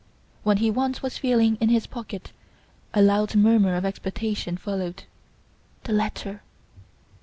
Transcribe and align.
When 0.41 0.57
he 0.57 0.71
once 0.71 1.03
was 1.03 1.19
feeling 1.19 1.57
in 1.61 1.69
his 1.69 1.85
pocket 1.85 2.31
a 2.91 3.03
loud 3.03 3.35
murmur 3.35 3.75
of 3.75 3.85
expectation 3.85 4.57
followed. 4.57 5.03
The 5.83 5.93
letter! 5.93 6.41